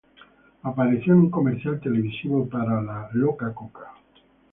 [0.63, 3.93] Apareció en un comercial televisivo para la "Coca-Cola".